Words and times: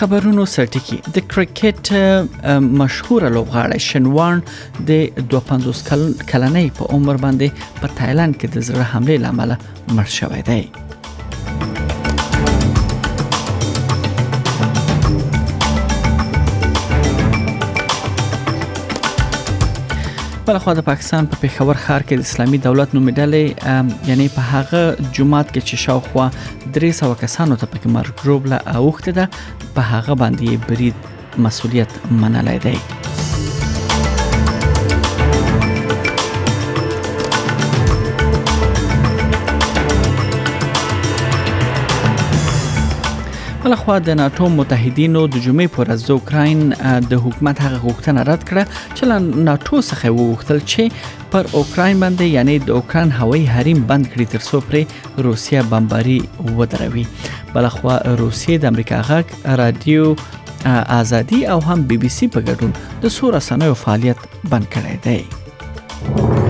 خبرونو 0.00 0.44
سرټکی 0.54 0.96
د 1.14 1.24
کرکټ 1.32 1.84
مشهور 2.82 3.22
لوبغاړی 3.36 3.80
شنوان 3.90 4.36
د 4.88 4.90
25 5.34 6.22
کلنۍ 6.30 6.66
په 6.78 6.82
عمر 6.94 7.16
باندې 7.24 7.46
په 7.82 7.86
تایلند 7.98 8.34
کې 8.40 8.46
د 8.54 8.70
زړه 8.70 8.88
حمله 8.92 9.16
لامل 9.26 9.50
مړ 9.94 10.06
شوی 10.20 10.42
دی 10.48 10.62
بل 20.50 20.58
خو 20.58 20.72
د 20.76 20.80
پاکستان 20.86 21.26
په 21.32 21.36
پا 21.38 21.40
پیښور 21.42 21.76
ښار 21.82 22.02
کې 22.06 22.16
د 22.20 22.26
اسلامي 22.28 22.58
دولت 22.66 22.94
نوم 22.96 23.06
ډلې 23.18 23.44
یعنی 24.12 24.26
په 24.38 24.48
هغه 24.52 24.82
جمعات 25.18 25.48
کې 25.54 25.62
چې 25.68 25.74
شاوخوا 25.84 26.26
300 26.78 27.18
کسانو 27.22 27.58
ته 27.60 27.66
پکې 27.74 27.88
مرګ 27.98 28.14
روبله 28.30 28.58
اوخته 28.80 29.10
ده 29.20 29.26
په 29.76 29.80
هغه 29.92 30.12
باندې 30.24 30.48
برید 30.70 30.96
مسولیت 31.46 31.90
منلای 32.24 32.58
دی 32.66 32.74
بلخوا 43.64 43.96
د 44.04 44.10
ناتو 44.18 44.46
متحدینو 44.58 45.22
د 45.32 45.40
جمعې 45.46 45.66
پر 45.72 45.88
ورځ 45.90 46.04
اوکراین 46.12 46.60
د 47.10 47.18
حکومت 47.24 47.60
هغه 47.64 47.80
غوښتنه 47.86 48.22
رد 48.28 48.44
کړه 48.50 48.64
چې 48.96 49.02
له 49.10 49.18
ناتو 49.48 49.80
څخه 49.88 50.12
وغوښتل 50.18 50.60
چې 50.70 51.26
پر 51.34 51.50
اوکراین 51.60 52.00
باندې 52.04 52.38
یعنی 52.38 52.54
د 52.70 52.74
اوکران 52.78 53.10
هوایي 53.18 53.44
حریم 53.54 53.82
بند 53.90 54.10
کړي 54.12 54.32
ترڅو 54.32 54.60
پر 54.70 55.22
روسیا 55.28 55.62
بمباری 55.74 56.18
ودروي 56.60 57.04
بلخوا 57.54 57.98
روسیې 58.22 58.62
د 58.62 58.72
امریکا 58.72 59.02
غک 59.10 59.34
رادیو 59.62 60.06
ازادي 61.00 61.42
او 61.56 61.58
هم 61.68 61.86
بي 61.92 62.00
بي 62.06 62.12
سي 62.20 62.28
په 62.38 62.48
ګډون 62.48 63.02
د 63.04 63.16
سور 63.18 63.34
رسنیو 63.40 63.80
فعالیت 63.84 64.28
بند 64.54 64.70
کړی 64.78 65.02
دی 65.08 66.48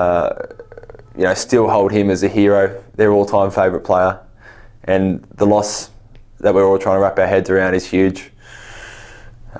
uh, 0.01 0.27
you 1.21 1.25
know 1.27 1.33
still 1.45 1.67
hold 1.75 1.89
him 1.97 2.07
as 2.15 2.21
a 2.29 2.31
hero 2.37 2.61
their 3.01 3.11
all-time 3.17 3.51
favorite 3.59 3.85
player 3.89 4.13
and 4.93 5.03
the 5.41 5.47
loss 5.53 5.69
that 6.41 6.53
we're 6.55 6.65
all 6.65 6.77
trying 6.79 6.95
to 6.95 6.99
wrap 6.99 7.17
our 7.19 7.27
heads 7.27 7.49
around 7.49 7.75
is 7.75 7.85
huge. 7.85 8.31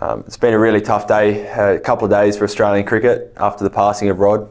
Um, 0.01 0.23
it's 0.25 0.37
been 0.37 0.53
a 0.53 0.59
really 0.59 0.81
tough 0.81 1.07
day, 1.07 1.45
a 1.47 1.79
couple 1.79 2.05
of 2.05 2.11
days 2.11 2.37
for 2.37 2.43
Australian 2.43 2.85
cricket 2.85 3.33
after 3.37 3.63
the 3.63 3.69
passing 3.69 4.09
of 4.09 4.19
Rod. 4.19 4.49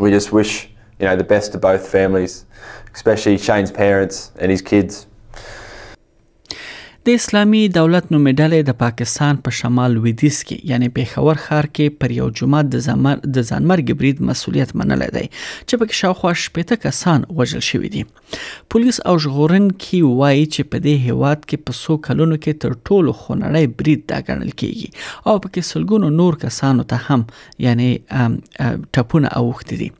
We 0.00 0.10
just 0.10 0.32
wish, 0.32 0.64
you 0.98 1.06
know, 1.06 1.14
the 1.14 1.24
best 1.24 1.52
to 1.52 1.58
both 1.58 1.86
families, 1.88 2.46
especially 2.94 3.38
Shane's 3.38 3.70
parents 3.70 4.32
and 4.38 4.50
his 4.50 4.60
kids. 4.62 5.06
د 7.06 7.14
اسلامي 7.20 7.58
دولت 7.76 8.06
نومېدلې 8.12 8.66
د 8.66 8.74
پاکستان 8.82 9.38
په 9.46 9.54
شمال 9.56 9.92
لویدیز 9.96 10.36
کې 10.50 10.68
یعنی 10.72 10.86
پیښور 10.98 11.40
ښار 11.46 11.66
کې 11.78 11.96
پر 12.04 12.12
یو 12.18 12.28
جمعه 12.38 12.60
د 12.74 12.80
زمر 12.86 13.18
د 13.24 13.34
ځانمرګ 13.48 13.98
برید 14.02 14.22
مسولیت 14.28 14.70
منل 14.82 15.02
دی 15.16 15.24
چې 15.24 15.82
پکې 15.82 15.98
شاوخوا 15.98 16.30
شپږ 16.44 16.80
کسان 16.84 17.26
وژل 17.40 17.62
شوي 17.66 17.90
دي 17.96 18.00
پولیس 18.76 19.00
او 19.12 19.14
ژغورن 19.24 19.66
کې 19.72 20.16
وایي 20.20 20.46
چې 20.46 20.70
په 20.72 20.82
دې 20.86 21.10
هواد 21.10 21.42
کې 21.42 21.66
په 21.66 21.76
څو 21.82 21.98
کلونو 22.08 22.38
کې 22.38 22.62
تر 22.64 22.78
ټولو 22.88 23.14
خونړی 23.20 23.76
برید 23.84 24.00
دا 24.14 24.22
ګڼل 24.30 24.56
کیږي 24.62 24.98
او 25.02 25.36
پکې 25.48 25.70
سلګونو 25.72 26.14
نور 26.22 26.40
کسانو 26.46 26.88
ته 26.94 27.04
هم 27.08 27.26
یعنی 27.66 27.90
ټپونه 28.14 29.34
اوخت 29.42 29.76
دي 29.82 29.90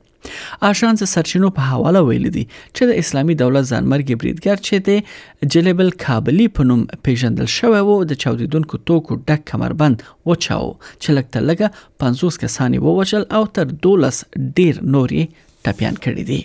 آشانس 0.68 1.04
سرچینو 1.12 1.48
په 1.60 1.68
حواله 1.74 2.02
ویل 2.08 2.26
دي 2.34 2.42
چې 2.48 2.90
د 2.90 3.04
اسلامي 3.04 3.36
دولت 3.44 3.68
ځانمرګ 3.70 4.20
بریدګر 4.24 4.66
چې 4.66 4.90
د 4.90 5.48
جلیبل 5.56 5.90
کابلی 6.06 6.46
په 6.58 6.68
نوم 6.72 6.84
پیژندل 7.10 7.50
شوی 7.56 7.82
وو 7.88 7.96
د 8.12 8.20
چاودیدونکو 8.26 8.82
توکو 8.92 9.18
ډک 9.32 9.48
کمربند 9.54 10.06
وچاو 10.32 10.72
چې 10.88 11.22
لکه 11.22 11.48
لګه 11.52 11.86
50 12.10 12.42
کسانی 12.46 12.84
ووجل 12.90 13.28
او 13.40 13.44
تر 13.60 13.72
12 13.88 14.52
ډیر 14.60 14.84
نوري 14.98 15.26
ټپیان 15.66 15.96
کړي 16.04 16.24
دي 16.30 16.40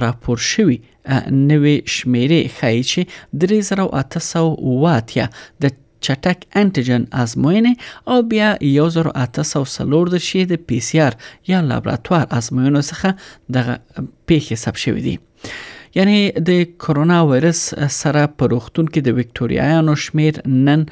راپور 0.06 0.46
شوی 0.52 0.80
نوې 0.86 1.96
شمیرې 1.96 2.60
خایي 2.60 2.86
چې 2.92 3.48
3800 3.48 4.78
واتیا 4.88 5.30
د 5.66 5.82
چټک 6.04 6.40
انټیجن 6.62 7.04
ازموینې 7.24 7.74
او 8.12 8.18
بیا 8.34 8.50
1840 8.56 10.12
د 10.14 10.24
شی 10.28 10.42
د 10.52 10.64
پی 10.68 10.80
سي 10.88 11.00
آر 11.08 11.14
یا 11.52 11.60
لابراتوار 11.70 12.26
ازموینو 12.40 12.82
څخه 12.90 13.10
د 13.58 13.72
پیښې 14.28 14.52
حساب 14.60 14.76
شوې 14.84 15.02
دي 15.08 15.16
یعنی 16.00 16.18
د 16.48 16.64
کرونا 16.86 17.18
وایرس 17.30 17.62
سره 18.02 18.24
په 18.38 18.44
روختون 18.54 18.86
کې 18.94 19.02
د 19.08 19.10
وکټوریایانو 19.20 19.94
شمیر 20.06 20.42
نن 20.70 20.84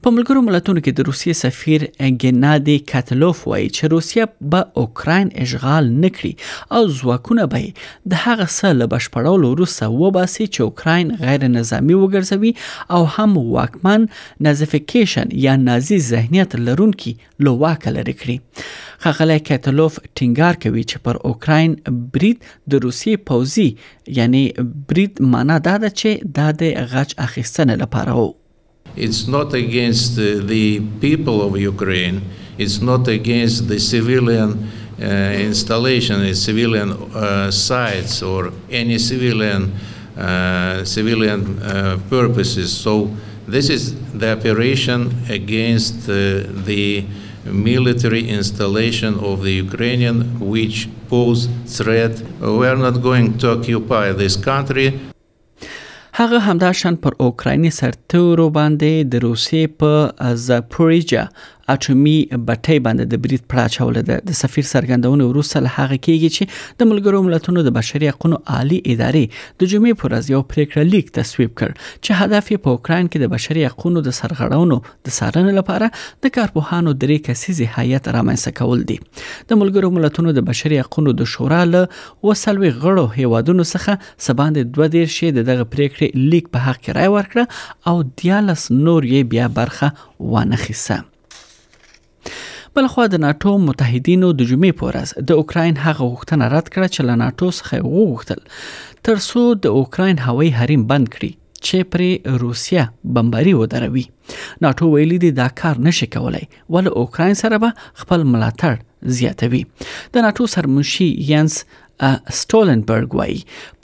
په 0.07 0.11
ملګرو 0.17 0.41
ملتونو 0.47 0.81
کې 0.83 0.97
د 0.99 1.07
روسیې 1.07 1.39
سفیر 1.39 1.85
ګنادي 2.25 2.75
کاتلوف 2.91 3.39
وایي 3.53 3.65
چې 3.77 3.89
روسیه 3.95 4.27
به 4.53 4.69
اوکراین 4.83 5.31
اشغال 5.45 5.89
نکړي 6.05 6.79
او 6.79 6.83
ځواکونه 6.99 7.47
به 7.55 8.13
د 8.13 8.21
هغه 8.27 8.47
څه 8.59 8.77
له 8.81 8.87
بشپړولو 8.93 9.51
وروسته 9.55 9.89
وباسي 10.03 10.47
چې 10.49 10.65
اوکراین 10.67 11.11
غیر 11.25 11.47
نظامی 11.57 11.99
وګرځوي 12.03 12.53
او 12.99 13.01
هم 13.17 13.35
واکمن 13.57 14.07
نازیفیکیشن 14.51 15.35
یا 15.49 15.57
نازی 15.67 16.01
ذهنیت 16.13 16.57
لرونکي 16.71 17.17
لو 17.49 17.57
واک 17.67 17.89
لري 17.99 18.17
کړی 18.23 19.03
خغله 19.09 19.43
کاتلوف 19.53 20.01
ټینګار 20.09 20.65
کوي 20.67 20.87
چې 20.91 21.05
پر 21.09 21.23
اوکراین 21.35 21.77
برید 22.17 22.51
د 22.73 22.89
روسیې 22.89 23.31
پوزي 23.33 23.69
یعنی 24.21 24.45
برید 24.67 25.25
معنا 25.39 25.59
دا 25.71 25.77
ده 25.87 25.95
چې 26.03 26.37
د 26.61 26.93
غچ 26.95 27.21
اخیستنه 27.31 27.85
لپاره 27.87 28.17
وو 28.27 28.38
It's 28.99 29.29
not 29.29 29.55
against 29.55 30.17
the 30.17 30.81
people 31.01 31.41
of 31.47 31.57
Ukraine. 31.57 32.23
It's 32.59 32.81
not 32.83 33.07
against 33.07 33.69
the 33.69 33.79
civilian 33.79 34.71
uh, 35.01 35.05
installation, 35.39 36.19
the 36.21 36.35
civilian 36.35 36.91
uh, 37.15 37.53
sites, 37.53 38.23
or 38.25 38.53
any 38.71 38.99
civilian 38.99 39.71
uh, 40.19 40.83
civilian 40.85 41.63
uh, 41.63 42.01
purposes. 42.11 42.75
So 42.77 43.15
this 43.47 43.71
is 43.71 43.95
the 44.13 44.37
operation 44.37 45.15
against 45.31 46.09
uh, 46.11 46.43
the 46.67 47.05
military 47.47 48.29
installation 48.29 49.21
of 49.21 49.45
the 49.45 49.53
Ukrainian, 49.53 50.41
which 50.41 50.89
pose 51.09 51.47
threat. 51.67 52.19
We 52.41 52.67
are 52.67 52.77
not 52.77 52.99
going 53.01 53.39
to 53.39 53.53
occupy 53.61 54.11
this 54.11 54.35
country 54.35 55.08
هغه 56.21 56.39
همدا 56.39 56.73
شان 56.73 56.95
پر 57.03 57.11
اوکرایني 57.27 57.71
سرتورو 57.75 58.47
باندې 58.57 58.93
د 59.13 59.21
روسیې 59.27 59.63
په 59.83 59.93
زاپوریجا 60.47 61.23
اټومي 61.75 62.17
بټۍ 62.47 62.79
باندې 62.85 63.05
د 63.13 63.21
بریټ 63.25 63.43
پراچول 63.53 63.97
ده 64.11 64.17
د 64.31 64.37
سفیر 64.43 64.67
سرګندونو 64.73 65.25
وروسته 65.33 65.63
له 65.67 65.73
هغه 65.79 65.99
کېږي 66.07 66.31
چې 66.37 66.77
د 66.83 66.89
ملګرو 66.91 67.21
ملتونو 67.29 67.65
د 67.67 67.75
بشري 67.81 68.11
حقوقو 68.13 68.39
عالی 68.55 68.79
ادارې 68.85 69.37
د 69.63 69.71
جمعې 69.73 69.99
پر 70.03 70.07
ورځ 70.11 70.33
یو 70.35 70.41
پریکړه 70.53 70.93
لیک 70.95 71.13
تصویب 71.19 71.53
کړ 71.59 71.77
چې 71.81 72.21
هدف 72.23 72.51
یې 72.53 72.65
په 72.67 72.77
اوکران 72.77 73.11
کې 73.11 73.25
د 73.25 73.33
بشري 73.35 73.67
حقوقو 73.71 74.05
د 74.09 74.17
سرغړونو 74.21 74.79
د 75.09 75.17
سارنې 75.19 75.59
لپاره 75.61 75.91
د 76.27 76.35
کارپوهانو 76.39 76.95
درې 77.05 77.27
کسیزي 77.29 77.69
هیئت 77.77 78.11
رامنځته 78.17 78.59
کول 78.63 78.87
دي 78.93 78.99
د 79.05 79.61
ملګرو 79.63 79.93
ملتونو 79.99 80.37
د 80.41 80.47
بشري 80.53 80.81
حقوقو 80.85 81.17
د 81.23 81.31
شورا 81.35 81.61
له 81.75 81.83
وسلوي 82.31 82.73
غړو 82.87 83.19
هیوادونو 83.21 83.69
څخه 83.75 84.25
سباند 84.29 84.65
دوه 84.65 84.91
ډیر 84.97 85.15
شی 85.19 85.31
دغه 85.43 85.69
پریکړه 85.77 86.33
لیک 86.33 86.51
په 86.57 86.67
حق 86.69 86.83
کې 86.83 86.99
راي 87.01 87.15
ورکړه 87.19 87.93
او 87.93 88.11
دیالس 88.25 88.69
نور 88.89 89.11
یې 89.13 89.33
بیا 89.37 89.53
برخه 89.63 89.95
وانه 90.35 90.65
خسته 90.67 91.01
بلخوا 92.77 93.07
د 93.13 93.21
ناتو 93.25 93.53
متحدینو 93.67 94.31
د 94.41 94.49
جمعې 94.51 94.77
په 94.81 94.89
ورځ 94.91 95.13
د 95.31 95.43
اوکراین 95.43 95.77
هغه 95.85 96.09
غوښتنه 96.13 96.49
رد 96.55 96.71
کړه 96.75 96.89
چې 96.93 97.09
له 97.09 97.17
ناتو 97.25 97.49
څخه 97.59 97.91
وغوښتل 97.93 98.45
تر 99.09 99.21
څو 99.29 99.45
د 99.67 99.77
اوکراین 99.83 100.23
هوایي 100.27 100.53
حریم 100.59 100.87
بند 100.93 101.11
کړي 101.15 101.33
چې 101.67 101.91
پر 101.93 102.39
روسیا 102.45 102.87
بمباري 103.17 103.55
ودروي 103.61 104.05
ناتو 104.67 104.91
ویلي 104.93 105.19
دی 105.25 105.31
دا 105.41 105.49
کار 105.63 105.81
نشي 105.89 106.09
کولای 106.17 106.47
ول 106.77 106.91
اوکراین 107.03 107.39
سره 107.43 107.61
به 107.65 107.73
خپل 108.05 108.27
ملاتړ 108.31 109.13
زیاتوي 109.21 109.65
د 110.17 110.27
ناتو 110.29 110.47
سرمنشي 110.55 111.09
ینس 111.33 111.59
سټولنبرګ 112.07 113.17
وای 113.21 113.37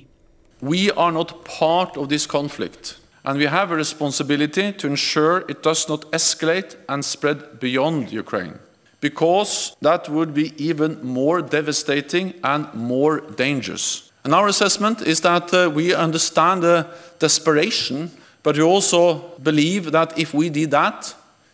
We 0.62 0.92
are 0.92 1.12
not 1.12 1.46
part 1.46 1.96
of 1.96 2.10
this 2.10 2.26
conflict, 2.26 2.98
and 3.24 3.38
we 3.38 3.46
have 3.46 3.72
a 3.72 3.76
responsibility 3.78 4.74
to 4.74 4.88
ensure 4.88 5.46
it 5.48 5.64
does 5.64 5.88
not 5.88 6.02
escalate 6.12 6.76
and 6.90 7.04
spread 7.04 7.62
beyond 7.62 8.12
Ukraine, 8.12 8.60
because 9.00 9.74
that 9.82 10.10
would 10.10 10.34
be 10.34 10.52
even 10.62 11.00
more 11.02 11.42
devastating 11.42 12.34
and 12.44 12.68
more 12.74 13.22
dangerous. 13.22 14.12
And 14.26 14.36
our 14.36 14.48
assessment 14.50 15.02
is 15.02 15.22
that 15.22 15.54
uh, 15.54 15.70
we 15.74 15.94
understand 15.94 16.64
the 16.64 16.88
desperation, 17.20 18.12
but 18.44 18.58
we 18.58 18.64
also 18.64 19.30
believe 19.42 19.94
that 19.94 20.20
if 20.20 20.34
we 20.34 20.50
did 20.50 20.72
that, 20.72 21.14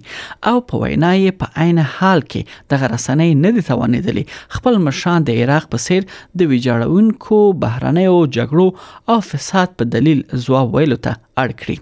او 0.52 0.56
په 0.72 0.82
وینا 0.86 1.12
یې 1.20 1.40
په 1.44 1.66
عین 1.66 1.84
حال 1.96 2.26
کې 2.28 2.74
د 2.74 2.88
رسنۍ 2.96 3.40
نه 3.46 3.54
دي 3.58 3.66
توانېدلې 3.70 4.58
خپل 4.60 4.82
مشان 4.90 5.28
د 5.32 5.42
عراق 5.44 5.70
په 5.76 5.86
سیر 5.88 6.10
د 6.42 6.54
ویجاړونکو 6.54 7.42
بهرنیو 7.66 8.18
جګړو 8.22 9.16
او 9.18 9.22
فساد 9.32 9.78
په 9.82 9.92
دلیل 9.98 10.26
ځواب 10.48 10.78
ویلو 10.78 11.00
ته 11.10 11.18
اړ 11.44 11.50
کړي 11.62 11.78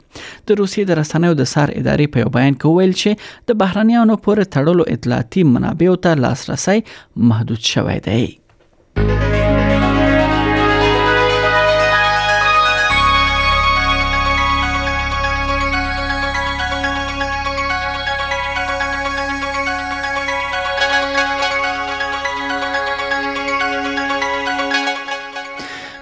د 0.48 0.60
روسیې 0.62 0.84
د 0.90 1.00
رسنیو 1.02 1.34
د 1.42 1.50
سار 1.54 1.70
ادارې 1.82 2.08
په 2.16 2.26
یو 2.26 2.30
بیان 2.40 2.54
کې 2.60 2.68
ویل 2.78 2.94
چې 3.02 3.12
د 3.52 3.62
بهرانيانو 3.62 4.16
پورې 4.26 4.50
تړلو 4.58 4.84
اطلاعاتي 4.96 5.42
منابعو 5.54 5.96
ته 6.08 6.12
لاسرسي 6.26 6.80
محدود 7.32 7.62
شوی 7.72 7.98
دی 8.10 8.26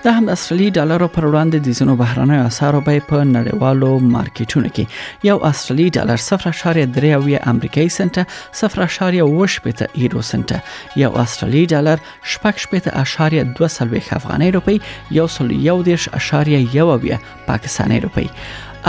د 0.06 0.10
هم 0.18 0.28
اصلي 0.36 0.66
ډالرو 0.78 1.06
پر 1.16 1.26
وړاندې 1.28 1.60
د 1.68 1.76
زینو 1.78 1.94
بهرانه 2.00 2.36
اسارو 2.50 2.82
به 2.90 3.06
په 3.12 3.24
نړیوالو 3.30 3.88
مارکیټونو 4.16 4.70
کې 4.76 5.26
یو 5.30 5.38
اصلي 5.50 5.86
ډالر 5.96 6.24
0.3 6.26 7.40
امریکایي 7.54 7.94
سنت 7.96 8.20
0.8 8.60 9.18
یورو 10.04 10.22
سنت 10.30 10.54
یو 11.04 11.10
اصلي 11.26 11.64
ډالر 11.74 12.04
0.2 12.36 14.04
افغاني 14.20 14.52
روپی 14.60 14.78
یو 15.20 15.28
سل 15.40 15.52
یو 15.68 15.78
دیش 15.92 16.08
اشاریه 16.22 16.64
یو 16.78 16.98
بیا 17.10 17.20
پاکستانی 17.52 18.00
روپی 18.08 18.28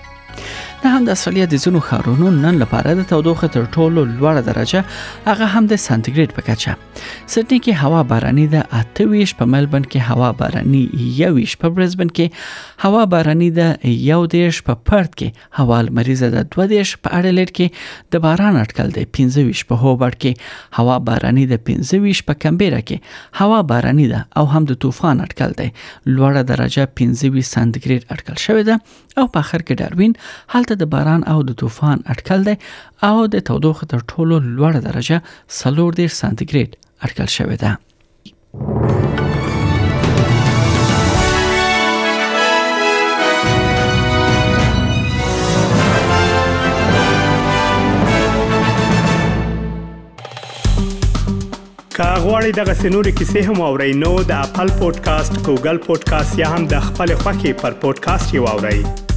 نه 0.85 0.91
هم 0.91 1.05
د 1.05 1.09
استرالیا 1.13 1.45
د 1.53 1.59
ځینو 1.63 1.81
ښارونو 1.87 2.31
نن 2.35 2.55
لپاره 2.61 2.93
د 2.99 3.03
تودوخه 3.09 3.49
تر 3.57 3.65
ټولو 3.75 4.03
لوړه 4.11 4.43
درجه 4.45 4.81
هغه 5.25 5.49
هم 5.55 5.67
د 5.73 5.79
سانتیګریډ 5.83 6.31
په 6.37 6.43
کچه 6.47 7.03
سټنی 7.35 7.59
کې 7.65 7.83
هوا 7.83 8.01
باراني 8.13 8.47
ده 8.55 8.63
28 8.79 9.35
په 9.41 9.49
ملبن 9.55 9.85
کې 9.95 10.01
هوا 10.13 10.31
باراني 10.39 10.81
21 11.07 11.57
په 11.65 11.73
برزبن 11.79 12.13
کې 12.19 12.87
هوا 12.87 13.03
باراني 13.17 13.49
ده 13.59 13.67
21 13.91 14.63
په 14.71 14.79
پرت 14.93 15.13
کې 15.23 15.59
هوا 15.61 15.81
مریضه 15.99 16.33
ده 16.37 16.47
22 16.57 16.95
په 17.03 17.21
اډلېټ 17.21 17.51
کې 17.61 18.17
د 18.17 18.25
باران 18.29 18.59
اټکل 18.63 18.97
ده 18.97 19.13
25 19.21 19.65
په 19.73 19.83
هوبرټ 19.85 20.21
کې 20.25 20.81
هوا 20.81 20.97
باراني 21.11 21.47
ده 21.53 21.61
25 21.69 22.25
په 22.31 22.41
کمبيرا 22.47 22.81
کې 22.89 23.43
هوا 23.45 23.61
باراني 23.75 24.09
ده 24.15 24.25
او 24.43 24.49
هم 24.57 24.65
د 24.73 24.81
طوفان 24.87 25.23
اټکل 25.27 25.61
ده 25.61 25.69
لوړه 26.17 26.43
درجه 26.55 26.91
25 27.05 27.51
سانتیګریډ 27.55 28.03
اټکل 28.13 28.43
شوې 28.47 28.65
ده 28.69 28.75
او 29.19 29.31
په 29.37 29.45
اخر 29.47 29.63
کې 29.69 29.79
ډاروین 29.85 30.19
حالت 30.55 30.69
دلته 30.73 30.85
د 30.85 30.91
باران 30.97 31.23
او 31.33 31.39
د 31.49 31.59
طوفان 31.63 31.99
اټکل 32.15 32.41
دی 32.51 32.57
او 33.11 33.17
د 33.35 33.45
تودوخه 33.51 33.87
تر 33.93 34.01
ټولو 34.15 34.35
لوړ 34.57 34.73
درجه 34.89 35.17
سلور 35.61 35.91
دیر 36.01 36.11
سانتیګریډ 36.21 36.69
اټکل 37.05 37.29
شوې 37.37 37.57
ده 37.63 38.91
کاغوري 52.01 52.53
دغه 52.59 52.75
سنوري 52.83 53.11
کیسې 53.19 53.41
هم 53.49 53.59
او 53.67 53.73
رینو 53.83 54.13
د 54.31 54.39
خپل 54.53 54.69
پودکاسټ 54.79 55.35
ګوګل 55.49 55.79
پودکاسټ 55.89 56.33
یا 56.45 56.49
هم 56.55 56.63
د 56.73 56.89
خپل 56.89 57.09
خاكي 57.27 57.53
پر 57.63 57.73
پودکاسټ 57.85 58.35
یو 58.41 58.47
اورئ 58.57 59.10